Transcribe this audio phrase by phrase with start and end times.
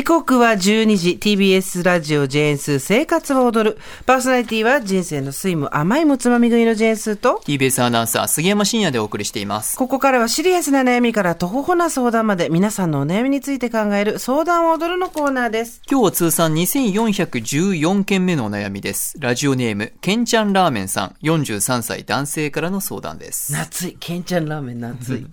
[0.00, 3.78] 時刻は12時 TBS ラジオジェーンスー生活を踊る。
[4.06, 9.76] パーソナリティは人生の酸いも甘いもつまみ食いのジェーンスーと TBS アナウンサー杉山真也でお送りしています。
[9.76, 15.82] ここからはシリアスな悩みからとほほな相談まで皆さんのお悩みについて考える相談を踊るのコーナーです。
[15.86, 19.16] 今日は通算2414件目のお悩みです。
[19.20, 23.52] ラジオネームけんちゃんラーメンさん43歳男性からの相談です。
[23.52, 25.26] 夏いけんちゃんラーメン夏い。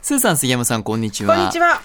[0.00, 1.34] スーさん杉山さんこんにちは。
[1.34, 1.82] こんにちは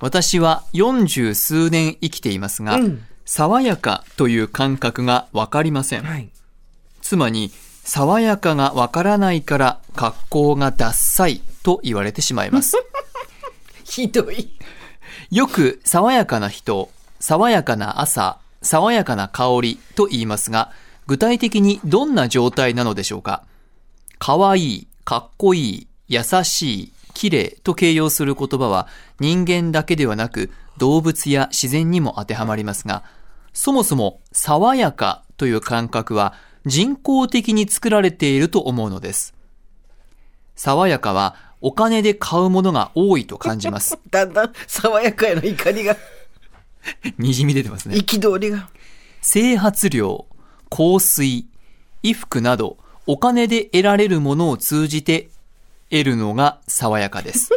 [0.00, 6.04] 私は40数年生きていますが、うん爽やかという感覚がわかりません。
[6.04, 6.30] はい
[7.02, 7.50] 妻に、
[7.84, 12.76] 爽やかがわからないから格好がダッサいと言われてしまいます。
[13.84, 14.50] ひどい
[15.30, 20.72] よく爽やかな人、爽やかな朝、爽やかな香りと言いますが、
[21.06, 23.44] 具体的にどんな状態なのでしょうか
[24.18, 28.88] かわいい、かっこいい、優しい、綺麗と形容する言葉は
[29.20, 33.04] 人間だけではなく動物や自然にも当てはまりますが、
[33.54, 36.34] そもそも爽やかという感覚は
[36.66, 39.34] 人工的に作られていると思うのです。
[40.56, 43.98] 爽やかはお金で買うものが多いと感じます。
[44.12, 45.96] だんだん爽やかへの怒りが
[47.16, 47.96] にじみ出てますね。
[47.96, 48.68] 憤りが
[49.22, 50.26] 整髪料、
[50.68, 51.46] 香水、
[52.02, 55.30] 衣服など、お金で得られるものを通じて
[55.90, 57.50] 得るのが爽やかです。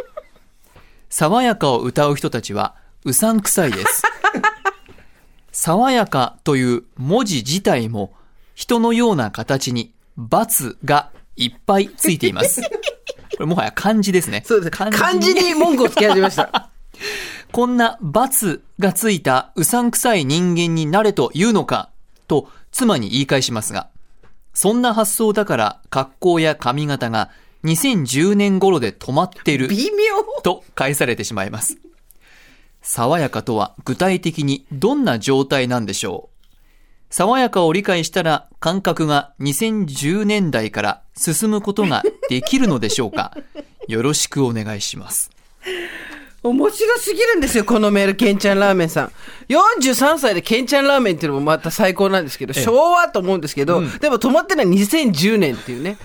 [1.08, 4.02] 爽やかを歌う人たちはうさんくさいです。
[5.52, 8.12] 爽やかという文字自体も
[8.54, 12.62] 人のような形に×がいっぱいついています。
[12.62, 12.68] こ
[13.40, 14.42] れもはや漢字ですね。
[14.46, 16.70] そうです漢字に文句をつけ始めました
[17.52, 21.90] こんな罰がついたうさんくさい人間になれと言うのか
[22.28, 23.88] と妻に言い返しますが、
[24.54, 27.30] そんな発想だから格好や髪型が
[27.64, 31.78] 2010年頃で止まってる微妙と返されてしまいます。
[32.82, 36.40] 爽やかとは具体的にどんな状態なんでしょう
[37.10, 43.36] 爽やかを理解したら感覚が2010年代から進むことができるのでしょうか
[43.88, 45.30] よろしくお願いします。
[46.42, 49.12] 面白すぎるんですよ、このメール、ケンちゃんラーメンさん。
[49.48, 55.98] 43歳でケンちゃんラーメンっていうのもまた最高なんですけど、ええ昭和と思うんですけど、でも止まってるのは2010年っていうね。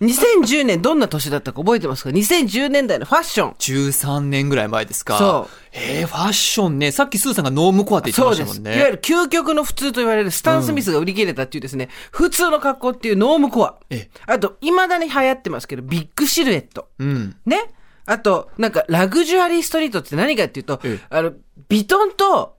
[0.00, 3.52] 2010年どんな年だったか覚えてますか ?2010 年代のファッション。
[3.52, 5.18] 13年ぐらい前ですか。
[5.18, 5.54] そう。
[5.72, 6.90] えー、ファッションね。
[6.90, 8.22] さっきスーさんがノームコアって言って。
[8.24, 8.76] ましたもんね。
[8.76, 14.10] いわゆる究極の普通と言われるスタン・スミスが売り切れたっていうですね、普通の格好っていうノームコアええ。
[14.26, 16.88] あと、未だに流行ってますけど、ビッグシルエット。
[16.98, 17.36] うん。
[17.46, 17.72] ね？
[18.06, 21.32] あと、なんか、ラグジュアリーストリートって何かっていうと、ええあの、
[21.68, 22.56] ビトンと、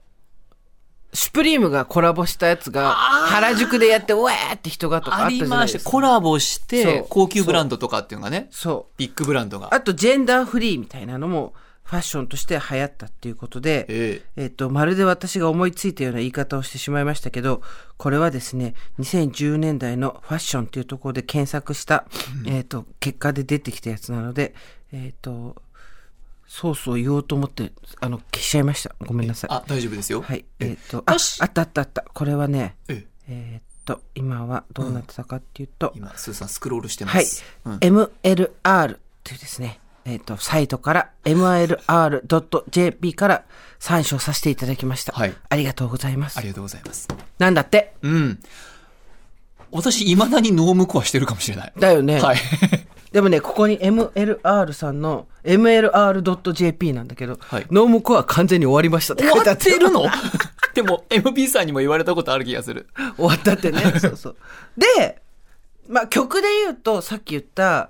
[1.16, 5.56] シュプリームがコラボしたやつが、原宿でやって、うわーって人がとかああったじゃりました。
[5.56, 5.90] ないですか。
[5.90, 8.94] コラボして、高級ブランドとかっていうのがね、そう。
[8.98, 9.74] ビッグブランドが。
[9.74, 17.62] あと、ジェンダーフリーみたいなのも、ファッションとして流行ったっていうことで、ええっ、と、まるで私が思いついたような言い方をしてしまいましたけど、
[17.96, 22.04] これはですね、2010年代のファッションっていうところで検索した、
[22.44, 24.54] えっ、と、結果で出てきたやつなので、
[24.92, 25.56] えっ、と、
[26.48, 28.94] そうそう言おうと思って、あの、消しちゃいました。
[29.00, 29.50] ごめんなさい。
[29.52, 30.22] あ、大丈夫ですよ。
[30.22, 30.44] はい。
[30.60, 32.04] えっ、と、あ、あったあったあった。
[32.14, 37.24] これはね、ええっ、と、今はどうなってたかっていうと、今、スーさんスクロールしてまはい。
[37.26, 37.44] す。
[37.64, 38.06] うん、MLR
[38.96, 43.44] っていうですね、えっ、と、サイトから MLR.jp から
[43.80, 45.12] 参照させていただきました。
[45.12, 46.42] はいありがとうございますあ。
[46.42, 47.08] りがとうございます。
[47.38, 47.94] なんだって？
[48.02, 48.38] うん。
[49.72, 51.72] 私、未だにノームコアしてるかもしれない。
[51.78, 52.20] だよね。
[52.20, 52.36] はい。
[53.16, 60.04] でもね、ここに MLR さんの MLR.jp なんだけど、はいノームコア完全に終わりましたって書い終わてあってるの
[60.74, 62.88] でも、MB さんにも言われたことある気がする。
[63.16, 63.80] 終わったってね。
[63.98, 64.36] そうそう。
[64.76, 65.22] で、
[65.88, 67.88] まあ曲で言うと、さっき言った、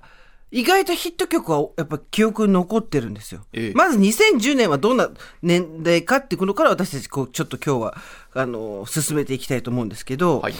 [0.53, 3.41] 意外とヒット曲はやっぱ記憶に残ってるんですよ。
[3.53, 5.11] ええまず2010年はどんな
[5.43, 7.97] 年代かっていうことから私たちこうちょっと今日は、
[8.33, 10.55] あの、進めていきたいと思うんですけど、はい。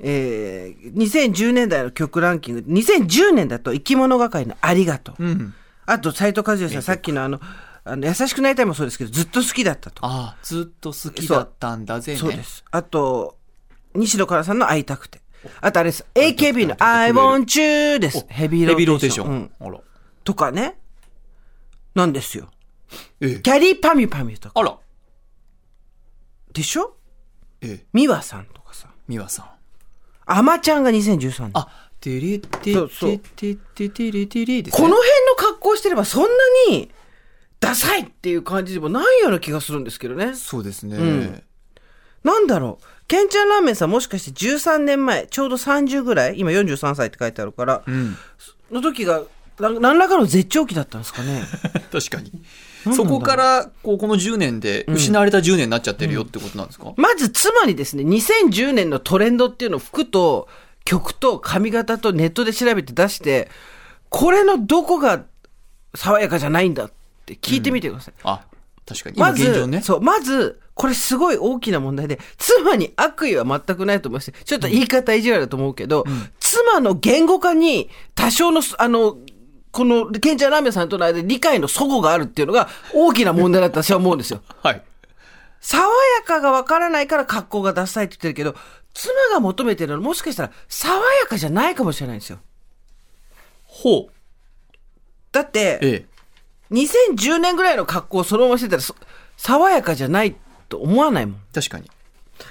[0.00, 5.24] えー、2010年代の曲ランキング、2010年だと生き物係のありがとう。
[5.24, 5.54] うん。
[5.86, 7.40] あと、斉藤和義さん、さっきのあの、
[7.84, 10.04] あの優しくなりたいもそうですけど、ずっと好きだったと。
[10.04, 12.18] ああ、ずっと好きだったんだぜね。
[12.18, 12.64] そうです。
[12.70, 13.38] あと、
[13.94, 15.20] 西野カナさんの会いたくて。
[15.60, 16.04] あとあれです。
[16.14, 18.26] AKB の I want you です。
[18.28, 19.26] ヘビーローローテーション。
[19.26, 19.66] ーテーション。
[19.66, 19.80] うんあら。
[20.24, 20.78] とかね。
[21.94, 22.50] なんですよ。
[23.20, 23.40] ええ。
[23.40, 24.60] キャリーパミュパミュとか。
[24.60, 24.76] あら。
[26.52, 26.96] でしょ？
[27.60, 27.86] ええ。
[27.92, 28.88] ミワさんとかさ。
[29.08, 29.57] 美和さん。
[30.28, 31.50] アマちゃんが2013年。
[31.54, 31.68] あ、
[32.00, 34.82] てれてそうそうててててれてれですね。
[34.82, 36.28] この辺の格好してればそんな
[36.70, 36.90] に
[37.60, 40.34] ダサいっていう感じでもないような気がするんですけどね。
[40.34, 40.96] そうですね。
[40.96, 41.42] ん
[42.22, 42.84] なんだろう。
[43.08, 48.16] ケンちゃんラーメンさんもしかして13年前、ちょうど30ぐらい今43歳って書いてあるから、うん。
[48.70, 49.22] の時が
[49.58, 51.42] な何らかの絶頂期だったんですかね。
[51.90, 52.32] 確かに。
[52.94, 60.48] そこから、こう、この10年で失われた10年になっちゃってるよってことなんですか、まず、つまりですね、2010年のトレンドっていうのを服と
[60.84, 63.50] 曲と髪型とネットで調べて出して、
[64.08, 65.24] これのどこが
[65.94, 66.92] 爽やかじゃないんだっ
[67.26, 68.14] て聞いてみてください。
[68.22, 68.40] あ、
[68.86, 69.16] 確かに。
[69.16, 69.82] 今まず、ね。
[69.82, 74.32] そう、まず、これすごい大きな問題で、妻に悪意は全くないと思います。
[74.32, 76.04] ちょっと言い方意地悪だと思うけど、
[76.38, 79.18] 妻の言語化に多少の、あの、
[79.70, 84.42] この、ケンちゃんラーメンさんとの間で理解の齟齬があるっていうのが大きな問題だと私は思うんですよ。
[84.62, 84.82] はい。
[85.60, 88.54] 爽やかがわからないから格好がダサいって言ってるけど、
[88.94, 92.38] 妻が求めてるのはもしかしたら爽やかじゃないかもしれないんですよ。
[93.64, 94.12] ほう。
[95.32, 96.06] だって、ええ。
[96.70, 98.94] 2010年ぐらいの格好をそのまましてたら、そ
[99.36, 100.36] 爽やかじゃない
[100.68, 101.40] と思わないもん。
[101.54, 101.90] 確かに。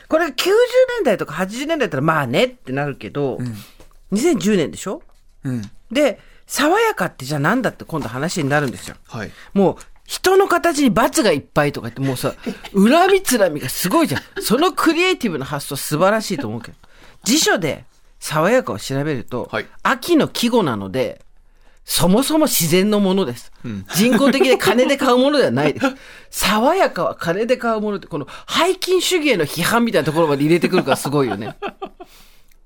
[0.09, 3.39] これ90年代とか80年代だったらまあねってなるけど、
[4.11, 5.01] 2010年でしょ？
[5.43, 5.61] うん。
[5.91, 8.95] で、爽やかってじゃあなんだって今度話になるんですよ。
[9.07, 9.31] はい。
[9.53, 12.33] もう、人の形に罰がいっぱいとか言って、もうさ、
[12.73, 14.21] 恨みつらみがすごいじゃん。
[14.41, 16.77] そのクリエイティブな発想素晴らしいと思うけど。
[17.23, 17.83] 辞書で
[18.19, 21.21] 爽やかを調べると、はい秋の季語なので、
[21.83, 23.51] そもそも自然のものです。
[23.95, 25.85] 人工的で金で買うものではないです。
[26.29, 31.55] 爽やかは金で買うものって、この背筋主義への批判みたいなところまで入れてくるからすごいよね。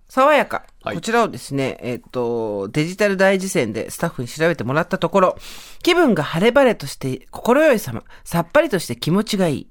[0.09, 0.63] 爽やか。
[0.83, 5.37] はいこちらをですね、えっ、と、デジタル大辞典でスタッフに調べてもらったところ、
[5.83, 9.67] 気分が晴れ晴れとして心よい様、さっぱりとして気持ちがいい、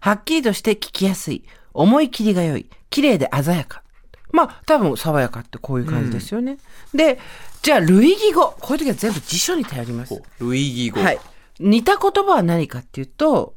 [0.00, 1.44] はっきりとして聞きやすい、
[1.74, 3.82] 思い切りが良い、綺麗で鮮やか。
[4.30, 6.58] まあ、多分爽やかってこういう感じですよね。
[6.94, 7.18] で、
[7.62, 8.54] じゃあ類義語。
[8.60, 10.22] こういう時は全部辞書に頼ります。
[10.38, 11.02] 類義語。
[11.02, 11.18] はい。
[11.58, 13.54] 似た言葉は何かっていうと、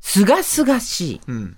[0.00, 1.20] すがすがしい。
[1.28, 1.56] うん。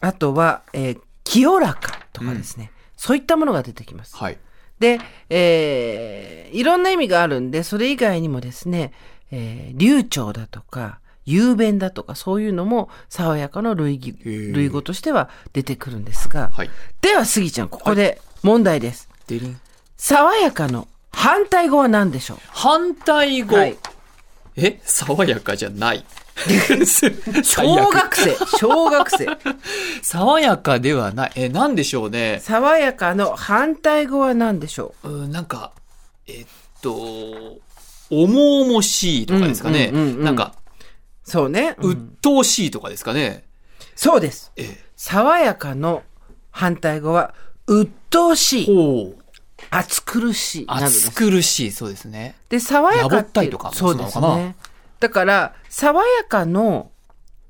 [0.00, 2.70] あとは、えー清らかとかですね、
[3.04, 4.16] そういったものが出てきます。
[4.16, 4.38] はい。
[4.78, 4.98] で、
[5.28, 8.92] えーいろんな意味があるんで、それ以外にもですね、
[9.30, 16.70] えー流暢だとか、雄弁だとか、そういうのも爽やかの類義ー類語としては出てくるんですが、はい。
[17.02, 19.10] では、スギちゃん、ここで問題です。
[19.26, 19.60] デリン。
[19.98, 23.56] 爽やかの反対語は何でしょ反対語？
[23.56, 23.76] うはい。
[24.56, 24.80] え？
[24.84, 26.04] 爽やかじゃない。
[27.44, 29.26] 小学生、小学生。
[30.02, 31.32] 爽やかではない。
[31.36, 32.40] え、なんでしょうね。
[32.42, 35.08] 爽やかの反対語は何でしょう？
[35.08, 35.72] うん、なんか、
[36.26, 36.46] えっ
[36.82, 37.58] と、
[38.10, 39.90] 重々しいとかですかね。
[39.92, 40.54] うんうんうんうんなんか、
[41.24, 41.76] そうね。
[41.78, 43.44] うん鬱陶しいとかですかね。
[43.94, 44.52] そうです。
[44.56, 44.84] ええ。
[44.96, 46.02] 爽やかの
[46.50, 47.32] 反対語は、
[47.66, 49.14] 鬱陶しい。
[49.70, 51.10] 暑苦しい暑。
[51.12, 52.34] 苦しい、そうですね。
[52.48, 54.56] で、爽やかやぼっていうったいとかもそうですね。
[55.04, 56.90] だから、爽やかの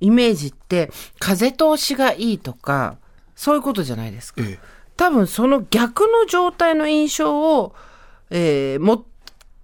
[0.01, 0.91] イメージって、
[1.21, 2.97] 風通しがいいとか、
[3.37, 4.43] そういうことじゃないですか。
[4.43, 4.75] ええ。
[4.97, 7.73] 多分その逆の状態の印象を、
[8.31, 9.07] えー、も、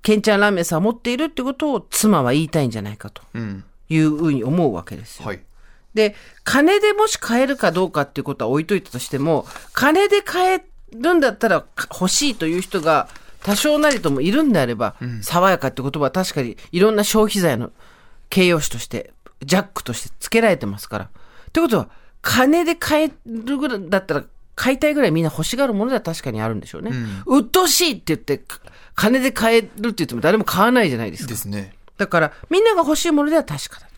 [0.02, 3.64] ケンちゃんラーメンさんは持っているってことを妻は言いたいんじゃないかとうん。
[3.88, 5.26] いうふうに思うわけですよ。
[5.26, 5.40] はい。
[5.94, 6.14] で、
[6.44, 13.08] 金でもし買えるかどうかっていうことは置いといたとしても、金で買えるんだったらか欲しいという人が
[13.42, 17.70] 多少なりともいるんであれば、爽やかって言葉は確かにいろんな消費財の
[18.28, 21.04] 形容詞として、ジャックとして付けられてますから。
[21.04, 21.08] っ
[21.52, 21.88] てことは、
[22.22, 26.92] 金で買えるぐらいだったら、買いたいぐらいみんな欲しがるものでは確かにあるんでしょうね。
[27.26, 28.60] 鬱陶しいって言って、か
[28.94, 31.36] 金で買えるって言っても誰も買わないじゃないですかで。
[31.36, 31.74] すね。
[31.96, 33.89] だから、みんなが欲しいものでは確かだ。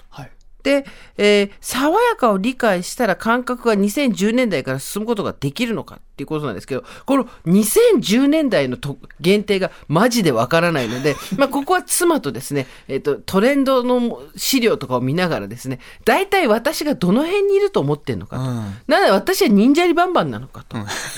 [0.62, 0.84] で、
[1.16, 18.42] えー爽やかを理解したら感覚が2010年代から進むことができるのかっていうことなんですけど、この2010年代のと限定がマジでわからないので、 まあ、ここは妻とですね、えっ、と、トレンドの資料とかを見ながらですね、大体私がどの辺にいると思ってんのかと。
[18.42, 18.52] うん
[18.86, 20.76] なので私は忍者リバンバンなのかと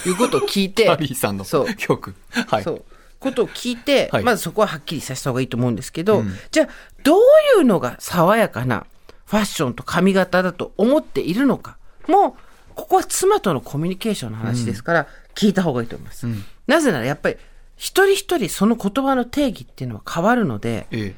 [0.09, 2.15] いうことを聞いて、ハリーさんのそう曲。
[2.47, 2.63] はい。
[2.63, 2.85] そう。
[3.25, 6.69] ことを聞いて、はいまずそこははっきりさせた方がいいと思うんですけど、うんじゃあ、
[7.03, 7.21] どう
[7.59, 8.87] いうのが爽やかな
[9.27, 11.77] ファッションと髪型だと思っているのか
[12.09, 12.33] もう、
[12.75, 16.27] ここは妻とのコミュニケーションの話ですから、聞いた方がいいと思います。
[16.27, 17.37] んなぜならやっぱり、
[17.77, 21.15] 一人一人その言葉の定義っていうのは変わるので、え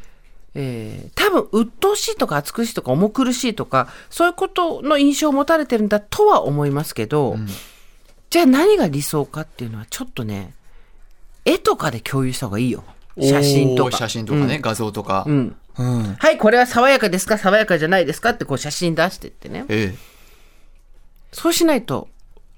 [0.55, 7.37] えー多分、鬱陶しいとか暑苦しいとか重苦しいとか、そういうことの印象を持たれてるんだとは思いますけど、
[8.31, 10.55] じゃあ何が理想かっていうのはちょっとね、
[11.45, 12.85] 絵とかで共有した方がいいよ。
[13.17, 13.29] え。
[13.29, 13.97] 写真とか。
[13.97, 15.25] 写真とかね、画像とか。
[15.27, 15.57] うん。
[15.79, 16.15] うん。
[16.19, 17.39] はい、これは爽やかですか？
[17.39, 18.31] 爽やかじゃないですか？
[18.31, 19.65] ってこう写真出してってね。
[19.69, 19.99] ええ。
[21.33, 22.09] そうしないと、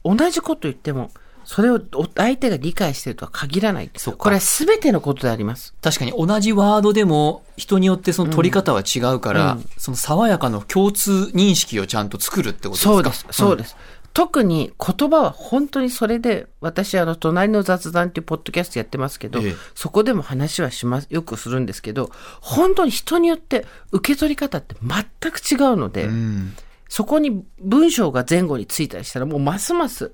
[0.04, 1.10] 同じこと言っても、
[1.44, 3.90] それをお相手が理解してるとは限らない。
[4.18, 5.74] これは全てのことであります。
[5.80, 12.92] 確かに同じワードでも人によってその取り方は違うから、その爽やかの共通認識をちゃんと作るってことですか？
[12.92, 13.76] そうです、そうです。
[14.14, 22.10] 特に言葉は本当にそれで、私あの、隣の雑談っていうポッドキャストやってますけど、ええそこでも話はします、よくするんですけど、
[22.40, 26.54] 本当に人によって受け取り方って全く違うので、うん。
[26.88, 30.10] そこに文章が前後についたりしたら、もうますます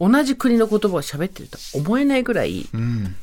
[0.00, 3.14] 同じ国の言葉を喋ってると思えないぐらいうん。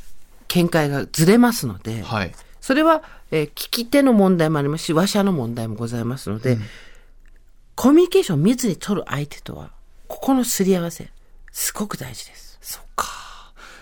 [0.48, 2.32] 見解がずれますので、はい。
[2.62, 6.58] それは、えー聞き手の問題もありますし、話者の問題もございますので、
[7.76, 9.72] コミュニケーションを密に取る相手とは、
[10.16, 11.10] ここのすり合わせ、
[11.52, 12.58] すごく大事です。
[12.62, 13.06] そうか。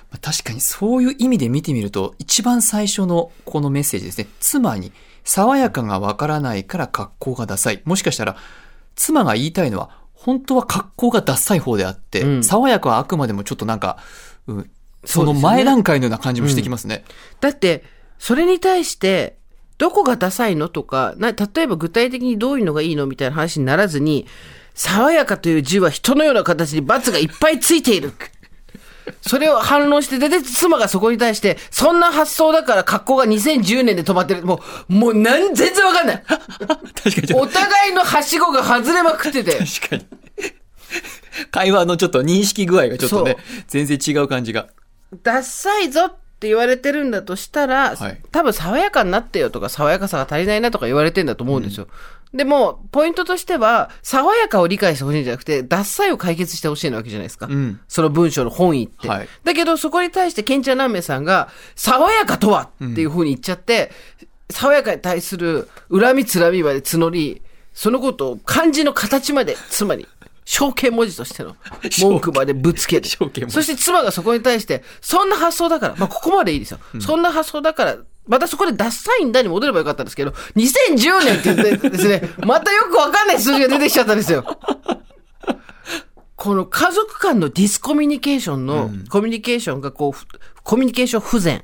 [0.10, 4.28] まあ確かにそういう意味で見てみると、一番最初のこのメッセージですね。
[4.40, 4.92] 妻に、
[5.24, 7.84] 爽やかがわからないから格好がダサい。
[7.86, 8.36] もしかしたら、
[8.96, 14.00] 妻が言いたいのは、本当は格好がダサい方であって、うん爽やかはあくまでもちょっとなんか、
[14.48, 14.72] うん、
[15.06, 17.06] その前段階のような感じもしてきますね。
[17.42, 17.84] だって、
[18.18, 19.38] それに対して、
[19.78, 24.26] どこがダサいのとか、な、例えば具体的にどういうのがいいのみたいな話にならずに、
[24.74, 28.14] 爽やかという字は人のような形に罰がいっぱいついている。
[29.22, 34.46] それを反論して、で、で、妻がそこに対して、そんな発想だから格好が2010年で止まってる。
[34.46, 36.24] もう、もうなん、全然わかんない。
[37.36, 39.52] お互いのはしごが外れまくってて。
[39.52, 40.06] と、確かに。
[41.52, 43.38] 会話のちょっと認識具合がちょっとね
[43.68, 44.68] 全然違う感じが。
[45.24, 51.88] ダッサいぞって言われてるんだとしたら、はい多分爽やかになってよとか爽やかさが足りないなとか言われてんだと思うんですよ。
[52.34, 57.46] でも、ポイントとしては、爽やかを理解してほしいんじゃなくて、ダッサいを解決してほしいわけじゃないですか。
[57.48, 59.08] うんその文章の本意って。
[59.08, 63.92] はいだけど、そこに対して、ケンチャナンメさんが、爽やかとはっていう風に言っちゃって、
[64.50, 67.42] 爽やかに対する恨みつらみまで募り、
[67.74, 70.08] そのことを漢字の形まで、つまり、
[70.46, 71.56] 象形文字としての
[72.02, 73.08] 文句までぶつける。
[73.08, 76.80] 象形文字そして妻がそこに対して、そんな発想だから、まあここまでいいですよ。
[77.00, 84.46] そんな発想だから、またそこでダッサいんだに戻ればよかったんですけど、2010年って言ってですね、 またよくわかんない数字が出てきちゃったんですよ。
[86.36, 90.26] この家族間のディスコミュニケーションの、コミュニケーションがこうふ、
[90.64, 91.64] コミュニケーション不全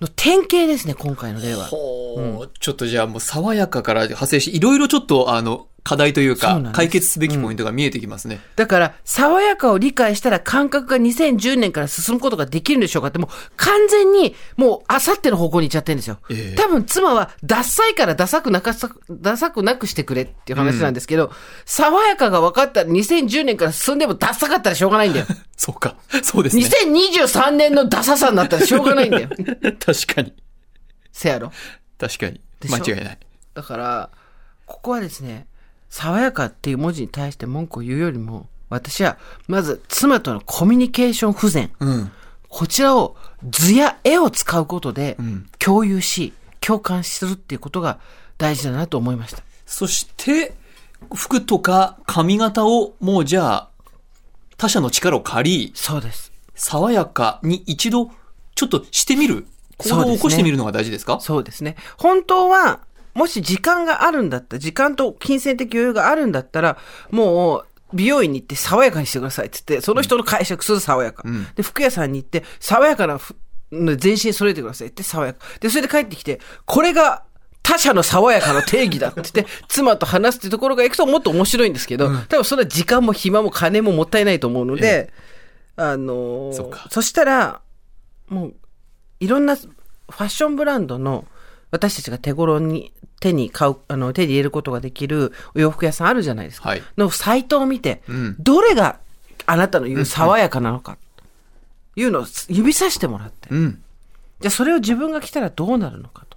[0.00, 1.66] の典型ですね、今回の例は。
[1.66, 8.40] ほう、ちょっとじゃあもう爽やかから派生し、いろいろちょっとあの、課題というか解決すべきポイントが見えてきますね。
[8.56, 16.18] だから、爽やかを理解したら感覚が2010年から進むことができるんでしょうかって、もう完全に、もう、あさっての方向に行っちゃってるんですよ。
[16.28, 21.30] ええ多分、妻は、ダッサいからダサくなかさ、ダサくなくしてくれっていう話なんですけど、
[21.64, 25.26] 爽やかが分かったら2010年から進んでもダッサかったらしょうがないんだよ。
[25.56, 25.94] そうか。
[26.24, 26.66] そうですね。
[26.66, 29.28] 2023年のダサさになったらしょうがないんだよ。
[29.78, 30.34] 確かに。
[31.12, 31.52] せやろ？
[31.96, 32.40] 確かに。
[32.68, 33.18] 間違いない。
[33.54, 34.10] だから、
[34.66, 35.46] ここはですね、
[35.88, 39.16] 爽やかっていう文字に対して文句を言うよりも、私は、
[39.46, 41.70] まず、妻とのコミュニケーション不全。
[41.80, 42.12] うん。
[42.48, 43.16] こちらを
[43.48, 47.98] 図や絵を使うことでん共有し、共感するっていうことが
[48.38, 49.42] 大事だなと思いました。
[49.66, 50.54] そして、
[51.14, 53.68] 服とか髪型をもうじゃあ、
[54.56, 56.32] 他者の力を借り、そうです。
[56.54, 58.10] 爽やかに一度、
[58.54, 59.46] ちょっとしてみる。
[59.78, 61.20] 行動を起こしてみるのが大事ですか？
[61.20, 61.76] そうですね。
[61.98, 62.80] 本当は、
[63.16, 66.76] もし時間があるんだったら、時間と金銭的余裕があるんだったら、
[67.10, 71.26] もう、美容院に行って爽やかにしてくださいって言って、その人の解釈する爽やか。
[71.26, 71.46] ん。
[71.54, 73.34] で、服屋さんに行って、爽やかなふ
[73.70, 75.40] 全身揃えてくださいって爽やか。
[75.60, 77.24] で、それで帰ってきて、これが
[77.62, 85.12] 他者の爽やかの定義だって言って、 妻と話すってところが行くともっと面白いんですけど、多分それは時間も暇も金ももったいないと思うので、
[85.76, 87.60] あのーそしたら、
[88.28, 88.54] もう、
[89.20, 91.26] いろんなファッションブランドの
[91.70, 96.68] 私たちが手頃に手に買う、あの、手に入れることができるお洋服屋さんあるじゃないですか。
[96.70, 98.98] はいのサイトを見て、んどれが
[99.46, 100.98] あなたの言う爽やかなのか、
[101.96, 103.82] いうのを指さしてもらって、うん。
[104.40, 106.36] じゃあそれを自分が着たらどうなるのかと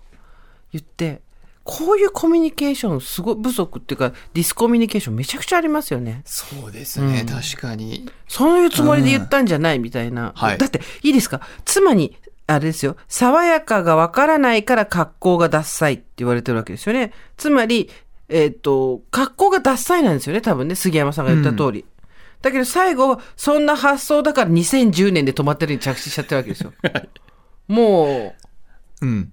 [0.71, 1.21] 言って、
[1.65, 6.21] こういうコミュニケーションすごい不足っていうか、ディスコミュニケーションめちゃくちゃありますよね。
[6.25, 7.25] そうですね。
[7.27, 8.09] 確かに。
[8.27, 10.31] そういうつもりで言ったんじゃないみたいな。
[10.35, 11.41] はいだって、いいですか？
[11.65, 12.17] 妻に、
[12.49, 12.95] あれですよ。
[13.07, 17.13] 爽やかがわからないから格好がダッサいって言われてるわけですよね。
[17.37, 17.91] つまり、
[18.27, 20.41] えっ、と、格好がダッサいなんですよね。
[20.41, 21.85] 多分ね、杉山さんが言った通り。
[22.41, 26.73] だけど最後、そんな発想だから2010年で止まってるに着地しちゃってるわけですよ。
[27.67, 28.33] も
[29.01, 29.31] うん。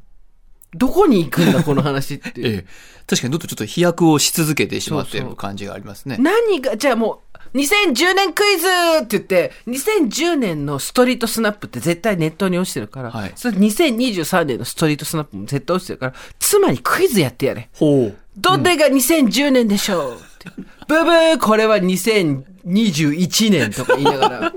[0.77, 2.33] う、どこに行くんだ、この話って。
[2.37, 2.67] ええ。
[3.07, 6.17] 確かにどっとちょっと飛躍をし続けてしまっていそうそうる感じがありますね。
[6.19, 8.67] 何が、じゃあもう、2010年クイズ
[9.03, 17.69] って言って、2010年のストリートスナップって絶対ネットに落ちてるから、はいそれ2023年のストリートスナップも絶対落ちてるから、つまりクイズやってやれ。
[17.75, 18.17] ほう。
[18.37, 20.51] どれが2010年でしょうって。
[20.89, 24.53] ブブーこれは2021年とか言いながら。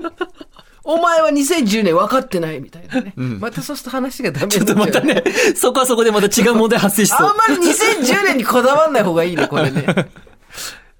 [0.84, 3.12] お前は2010年分かってないみたいなね。
[3.16, 5.22] またそうすると話がダメにちょっとまたね、
[5.54, 7.26] そこはそこでまた違う問題発生しそう。
[7.28, 9.84] あんまり2010年にこだわんない方がいいね、これね。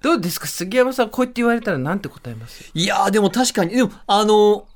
[0.03, 2.71] どうですか杉山さん、こうやって言われたらなんて答えます？
[2.73, 4.67] いやーでも確かに、でも、あの、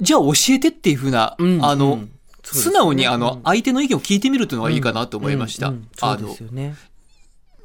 [0.00, 2.10] じゃあ教えてっていうふうな、うんあの、うん
[2.42, 5.68] そうです素ね直にあの、うん相手の意見を聞いてみるというのがいいかなと思いました。
[5.68, 6.74] うんうんそうあのです、よね。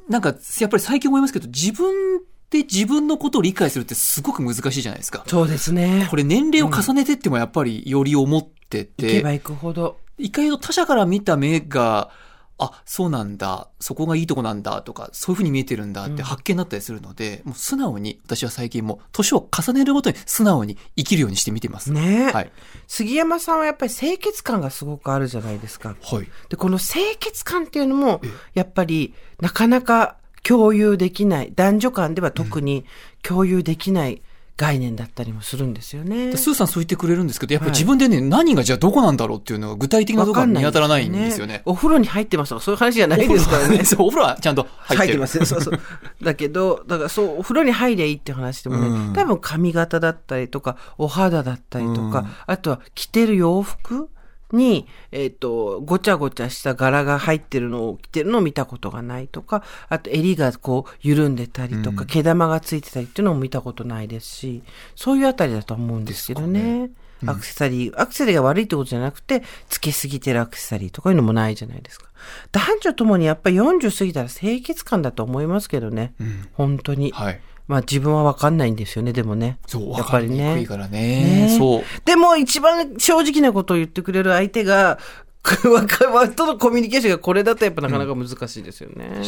[0.08, 5.24] なんか、やっぱり最近思いますけど、自分で自分のことを理解するってすごく難しいじゃないですか。
[5.26, 6.08] そうですね。
[6.10, 9.98] これ年齢を重ねてってもやっぱりより思っていけて、ばいくほど。
[10.18, 12.10] 一回他者から見た目が、
[12.58, 21.90] あ、そうなんだ、そこがいいとこなんだとか、そういうふうに見えてるんだって発見になったりするので、もう素直に、私は最近も、年を重ねるごとに素直に生きるようにして見てます。
[21.90, 22.52] ねえ、はい。
[22.86, 25.96] 杉山さんはやっぱり清潔感がすごくあるじゃないですか。
[26.02, 26.28] はい。
[26.50, 28.20] で、この清潔感っていうのも、
[28.52, 32.84] やっぱりなかなか共有できない、男女間では特に
[33.22, 34.22] 共有できない
[34.60, 36.36] 概念だったりもするんですよね。
[36.36, 41.62] スーさんそう言ってくれるんですけど、やっぱりはい自分でね、何がじゃあどこなんだろうっていうのが具体的なところが見当たらないんですよね。
[41.64, 43.84] お風呂に入ってますとかそういう話じゃないですからね。
[43.86, 45.08] そう、お風呂はちゃんと入ってる。
[45.08, 45.46] 入ってますね。
[45.46, 45.80] そうそう。
[46.22, 54.10] だけど、だからそう、お風呂に入りゃいいって話でもね、うん多分髪型だったりとか、お肌だったりとか、うんあとは着てる洋服
[54.52, 64.62] に、えっ、と、ごちゃごちゃした柄が入ってるのを着てるのを見たことがないとか、あと襟がこう緩んでたりとか、うん毛玉がついてたりっていうのも見たことないですし、
[64.96, 66.90] そういうあたりだと思うんですけどね。
[67.26, 72.06] アクセサリー、アクセサリーが悪いってことじゃなくて、つけすぎてるアクセサリーとかいうのもないじゃないですか。
[72.52, 76.14] 男女ともにやっぱり40過ぎたら清潔感だと思いますけどね。
[76.20, 77.12] うん本当に。
[77.12, 77.40] はい。
[77.70, 79.56] まあ自分はわかんないんですよね、でもね。
[79.68, 80.54] そう、やっぱりね。
[80.56, 81.46] くいからね。
[81.46, 81.82] ねそう。
[82.04, 84.98] でも一番正直なことを言ってくれる相手が、
[85.72, 89.22] わかとのコミュニケーションがこれだとやっぱなかなか難しいですよね。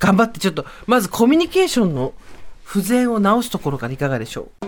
[0.00, 2.14] 頑張ってちょっと、まずコミュニケーションの
[2.64, 4.67] 不全を直すところからいかがでしょう？